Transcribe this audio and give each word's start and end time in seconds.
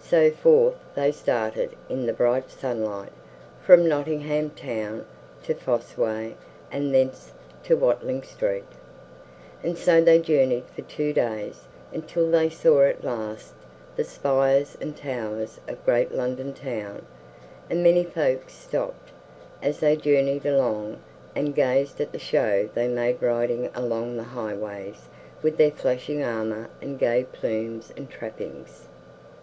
So 0.00 0.30
forth 0.30 0.76
they 0.94 1.12
started 1.12 1.76
in 1.90 2.06
the 2.06 2.14
bright 2.14 2.50
sunlight, 2.50 3.12
from 3.60 3.86
Nottingham 3.86 4.48
Town 4.52 5.04
to 5.42 5.52
Fosse 5.52 5.98
Way 5.98 6.36
and 6.72 6.94
thence 6.94 7.34
to 7.64 7.76
Watling 7.76 8.22
Street; 8.22 8.64
and 9.62 9.76
so 9.76 10.00
they 10.02 10.18
journeyed 10.20 10.64
for 10.74 10.80
two 10.80 11.12
days, 11.12 11.64
until 11.92 12.30
they 12.30 12.48
saw 12.48 12.84
at 12.86 13.04
last 13.04 13.52
the 13.94 14.04
spires 14.04 14.74
and 14.80 14.96
towers 14.96 15.60
of 15.68 15.84
great 15.84 16.12
London 16.14 16.54
Town; 16.54 17.04
and 17.68 17.82
many 17.82 18.04
folks 18.04 18.54
stopped, 18.54 19.10
as 19.62 19.80
they 19.80 19.96
journeyed 19.96 20.46
along, 20.46 21.02
and 21.36 21.54
gazed 21.54 22.00
at 22.00 22.10
the 22.12 22.18
show 22.18 22.70
they 22.72 22.88
made 22.88 23.20
riding 23.22 23.68
along 23.74 24.16
the 24.16 24.22
highways 24.24 25.08
with 25.42 25.58
their 25.58 25.72
flashing 25.72 26.22
armor 26.24 26.70
and 26.80 26.98
gay 26.98 27.22
plumes 27.30 27.92
and 27.98 28.08
trappings. 28.08 28.88